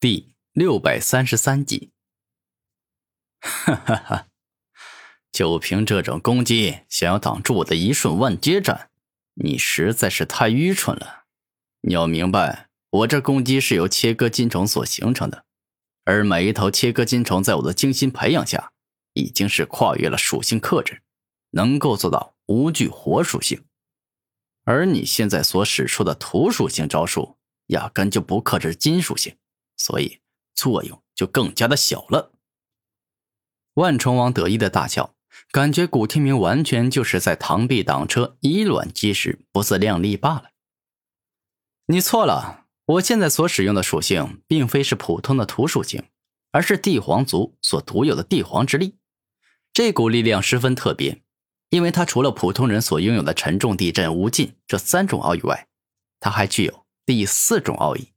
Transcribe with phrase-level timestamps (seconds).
[0.00, 1.90] 第六百三十三集。
[3.38, 4.28] 哈哈哈！
[5.30, 8.88] 就凭这种攻击，想要挡住我的一瞬万阶斩，
[9.34, 11.24] 你实在是太愚蠢了。
[11.82, 15.44] 你要明白，我这攻击是由切割金虫所形成的，
[16.04, 18.72] 而每一头切割金虫在我的精心培养下，
[19.12, 21.02] 已经是跨越了属性克制，
[21.50, 23.62] 能够做到无惧火属性。
[24.64, 27.36] 而你现在所使出的土属性招数，
[27.66, 29.36] 压根就不克制金属性，
[29.80, 30.20] 所以
[30.54, 32.34] 作用就更加的小了。
[33.74, 35.14] 万虫王得意的大笑，
[35.50, 40.50] 感觉古天明完全就是在螳臂挡车、以卵击石，不自量力罢了。
[41.86, 46.04] 你错了，我现在所使用的属性并非是普通的土属性，
[46.50, 48.98] 而是帝皇族所独有的帝皇之力。
[49.72, 51.22] 这股力量十分特别。
[51.70, 55.68] 因为它除了普通人所拥有的沉重、地震、无尽这三种奥义外，
[56.18, 58.08] 它还具有第四种奥义，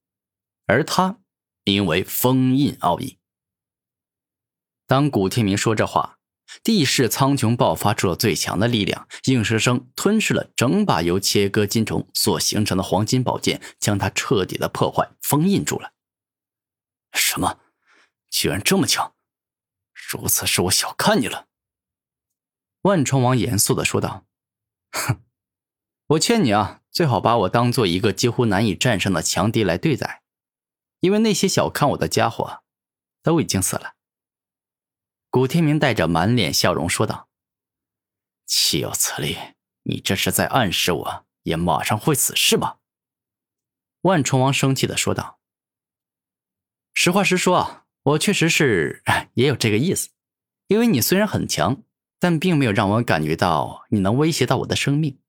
[0.66, 1.20] 而它
[1.64, 3.18] 名为封印奥义。
[4.86, 6.20] 当古天明说这话，
[6.62, 15.94] 地势苍穹爆发出了最强的力量，硬生生吞噬了整把由切割金虫所形成的黄金宝剑，将它彻底的破坏、封印住了。
[17.14, 17.60] 什么？
[18.30, 19.14] 居然这么强？
[19.94, 21.48] 如此是我小看你了。
[22.82, 24.26] 万重王严肃的说道
[24.92, 25.22] ：“哼，
[26.08, 30.23] 我劝你啊，最好把我当做一个几乎难以战胜的强敌来对待，
[31.04, 32.64] 因为那些小看我的家伙
[33.22, 33.96] 都已经死了。”
[35.30, 37.28] 古天明带着满脸笑容说道
[38.48, 39.38] ：“岂有此理！
[39.84, 42.80] 你这是在暗示我也马上会死是吧？”
[44.02, 45.40] 万重王生气的说道
[46.96, 49.04] ：“实话实说啊，我确实是
[49.36, 50.10] 也有这个意思，
[50.68, 51.84] 因为你虽然很强。”
[52.20, 55.20] 但并没有让我感觉到你能威胁到我的生命，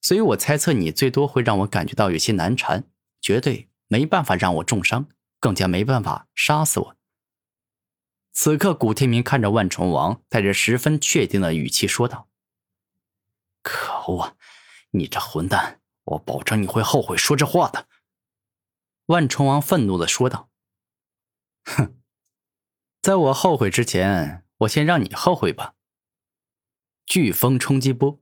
[0.00, 2.84] 所以我猜测你最多会让我感觉到有些难缠，
[3.20, 5.08] 绝对没办法让我重伤，
[5.40, 6.96] 更加没办法杀死我。
[8.32, 12.28] 此刻，古天明看着万重王，带着十分确定的语气说道
[13.62, 14.36] ：“可恶啊，
[14.92, 15.80] 你这混蛋！
[16.04, 17.88] 我保证你会后悔说这话的。”
[19.06, 20.48] 万重王愤怒的说道
[21.66, 22.00] ：“哼，
[23.02, 25.74] 在我后悔之前，我先让你后悔吧。”
[27.06, 28.20] 飓风冲击波。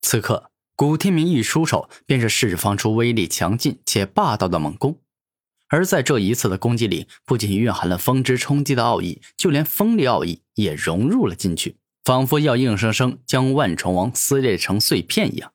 [0.00, 5.00] 此刻，古天明一出手，便是释放出威力强劲且霸道的猛攻。
[5.68, 15.54] 而在这一次的攻击里，不仅蕴含了风之冲击的奥义，就连风力奥义也融入了进去，仿佛要硬生生将万虫王撕裂成碎片一样。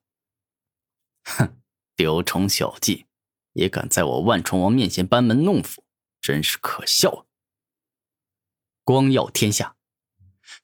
[1.23, 1.55] 哼，
[1.95, 3.05] 丢虫小技，
[3.53, 5.83] 也敢在我万虫王面前班门弄斧，
[6.19, 7.27] 真是可笑！
[8.83, 9.75] 光耀天下。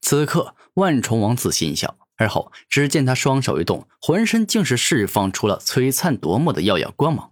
[0.02, 7.32] 此刻，万虫王自信一笑，而后只见他双手一动，浑身竟是释放出了璀璨夺目的耀眼光芒。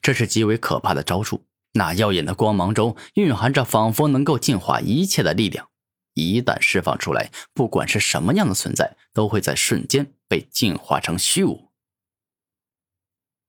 [0.00, 1.44] 这是极为可怕的招数。
[1.72, 5.68] 那耀眼的光芒中蕴含着仿佛能够净化一切的力量，
[6.14, 11.70] 一旦释放出来，不管是什么样的存在，都会在瞬间被净化成虚无。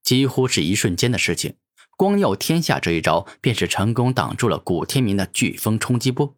[0.03, 1.55] 几乎是一瞬间的事情，
[1.95, 6.35] 光耀天下这一招便是成功挡住了古天明的飓风冲击波。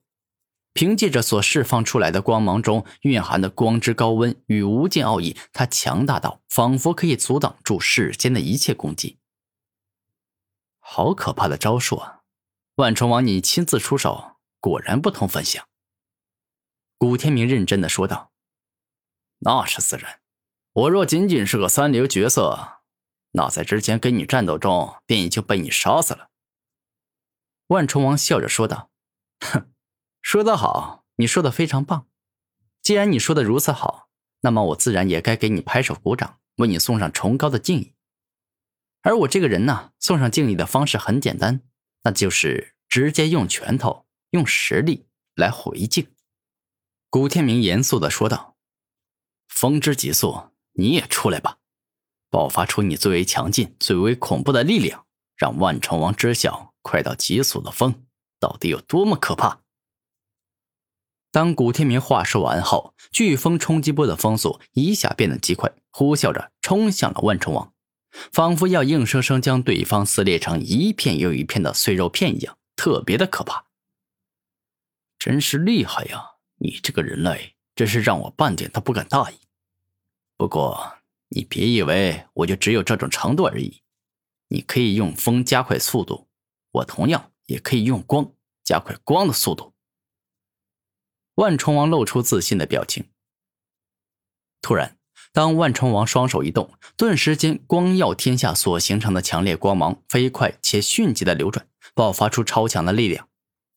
[0.74, 9.18] 凭借着所释放出来的光芒中蕴含的光之高温与无尽奥义，他强大到仿佛可以阻挡住世间的一切攻击。
[10.80, 12.22] 好可怕的招数啊！
[12.76, 15.68] 万重王，你亲自出手，果然不同凡响。
[16.98, 18.32] 古天明认真的说道
[19.40, 20.20] ：“那是自然，
[20.74, 22.82] 我若仅仅是个三流角色，
[23.32, 26.30] 那在之前跟你战斗中便已经被你杀死了。”
[27.68, 28.90] 万重王笑着说道
[29.42, 29.72] ：“哼。”
[30.22, 32.08] 说得好，你说的非常棒。
[32.82, 34.10] 既然你说的如此好，
[34.42, 37.94] 那么我自然也该给你拍手鼓掌，为你送上崇高的敬意。
[39.02, 41.62] 而我这个人呢，送上敬意的方式很简单，
[42.04, 46.08] 那就是直接用拳头、用实力来回敬。
[47.10, 48.58] 古天明严肃的说道
[49.48, 51.58] ：“风之极速，你也出来吧，
[52.30, 58.06] 爆发出你最为强劲、最为恐怖的力量，让万重王知晓快到极速的风
[58.40, 59.62] 到底有多么可怕。”
[61.32, 67.72] 当古天明话说完后，飓风冲击波的风速一下变得极快，呼啸着冲向了万虫王，
[68.32, 73.66] 仿佛要硬生生将对方撕裂成一片又一片的碎肉片一样，特别的可怕。
[75.20, 76.24] 真是厉害呀！
[76.58, 79.36] 你这个人类真是让我半点都不敢大意。
[80.36, 80.98] 不过
[81.28, 83.82] 你别以为我就只有这种程度而已，
[84.48, 86.28] 你可以用风加快速度，
[86.72, 88.32] 我同样也可以用光
[88.64, 89.74] 加快光的速度。
[91.40, 93.06] 万重王露出自信的表情。
[94.62, 94.98] 突然，
[95.32, 103.30] 当万重王双手一动，顿时间光耀天下所形成的强烈光芒飞快且迅疾的流转，爆发出超强的力量。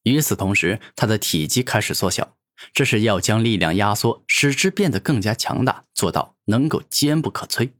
[0.02, 2.36] 与此同时，他的体积开始缩小，
[2.74, 7.70] 这是要将力量压缩，使之变得更加强大，做到能够坚不可摧。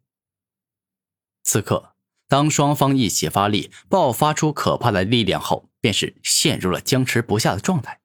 [1.42, 1.96] 此刻，
[2.28, 7.98] 当双方一起发力，爆发出可怕的力量后，便是陷入了僵持不下的状态。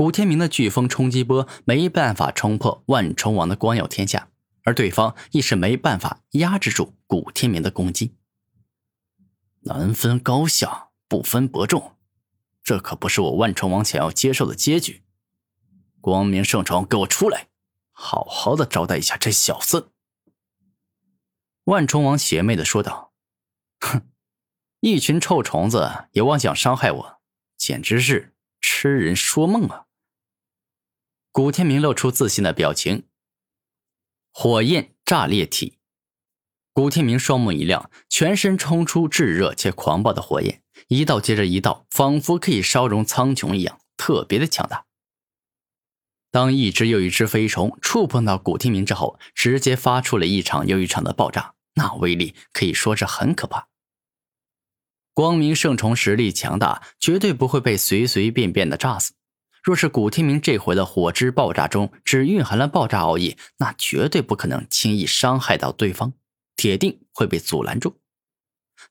[0.00, 4.30] 古天明的飓风冲击波没办法冲破万重王的光耀天下，
[4.62, 8.16] 而对方亦是没办法压制住古天明的攻击。
[9.64, 11.98] 难分高下，不分伯仲。
[12.64, 15.02] 这可不是我万重王想要接受的结局。
[16.00, 17.48] 光明圣宠，给我出来，
[17.92, 19.90] 好好的招待一下这小子。
[21.64, 23.12] 万重王邪魅的说道
[23.80, 24.08] ：“哼，
[24.80, 27.20] 一群臭虫子也妄想伤害我，
[27.58, 28.32] 简直是
[28.62, 29.84] 痴人说梦啊！”
[31.32, 33.04] 古天明露出自信的表情。
[34.32, 35.78] 火焰炸裂体，
[36.72, 40.62] 古天明双目一亮，全身冲出炙热且狂暴的火焰。
[40.88, 44.86] 一道接着一道，仿佛可以烧融苍穹一样，特别的强大。
[46.32, 53.68] 当一只又一只飞虫触碰到古天明之后，直接发出了一场又一场的爆炸，那威力可以说是很可怕。
[55.14, 59.12] 光明圣虫实力强大，绝对不会被随随便便的炸死。
[59.62, 66.12] 若是古天明这回的火之爆炸中只蕴含了爆炸奥义，那绝对不可能轻易伤害到对方，
[66.56, 67.96] 铁定会被阻拦住。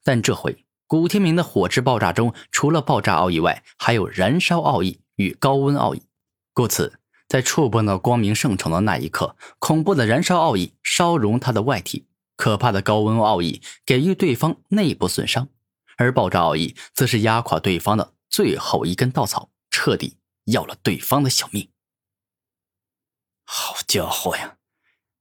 [0.03, 0.65] 但这回。
[0.87, 6.01] 古天明的火之爆炸中，除了爆炸奥义外，还有燃烧奥义与高温奥义。
[6.51, 15.49] 故此，在触碰到光明圣城的那一刻，恐怖的燃烧奥义烧融他的外体，可怕的高温奥义给予对方内部损伤，
[15.97, 20.17] 而爆炸奥义则是压垮对方的最后一根稻草，彻底
[20.51, 21.71] 要了对方的小命。
[23.43, 24.57] 好家伙呀，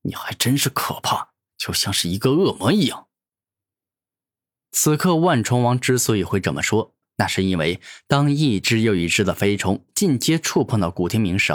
[0.02, 3.08] 你还真是可怕，就像是一个恶魔一样。
[4.70, 11.52] 此刻，万虫王之所以会这么说，那是因为当一只又一只的飞虫进阶触碰到古天明时，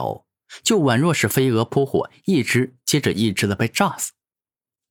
[0.63, 4.13] 就宛若是飞蛾扑火，一只接着一只的被炸死。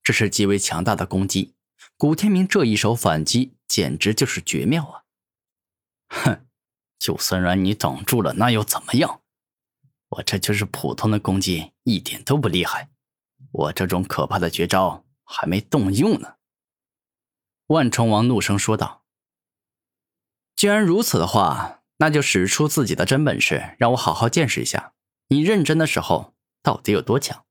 [0.05, 1.55] 这是极为强大的攻击，
[1.97, 5.03] 古天明这一手反击简直就是绝妙啊！
[6.09, 6.47] 哼，
[7.03, 9.23] 就算让你挡住了，那又怎么样？
[10.11, 12.91] 我这就是普通的攻击，一点都不厉害。
[13.51, 16.37] 我这种可怕的绝招还没动用呢。
[17.67, 19.03] 万重王怒声说道
[20.55, 24.93] ：“既然如此的话，那就使出自己的真本事，让我好好见识一下
[25.27, 27.45] 你认真的时候到底有多强。”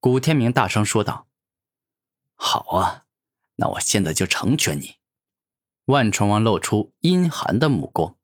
[0.00, 1.28] 古天明大声说道
[2.36, 3.06] ：“好啊，
[3.56, 4.96] 那我现在就成全你。”
[5.86, 8.16] 万重王露出阴寒的目光。